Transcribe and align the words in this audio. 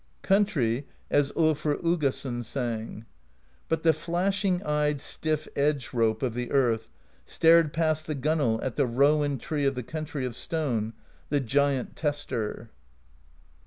Country, 0.23 0.87
as 1.11 1.31
tJlfr 1.33 1.79
Uggason 1.83 2.43
sang: 2.43 3.05
But 3.69 3.83
the 3.83 3.93
flashing 3.93 4.63
eyed 4.63 4.97
stifF 4.99 5.47
Edge 5.55 5.93
Rope 5.93 6.23
Of 6.23 6.33
the 6.33 6.49
Earth 6.49 6.89
stared 7.27 7.71
past 7.71 8.07
the 8.07 8.15
gunwale 8.15 8.59
At 8.63 8.77
the 8.77 8.87
Rowan 8.87 9.37
Tree 9.37 9.67
of 9.67 9.75
the 9.75 9.83
Country 9.83 10.25
Of 10.25 10.35
Stone, 10.35 10.93
the 11.29 11.39
Giant 11.39 11.95
Tester. 11.95 12.71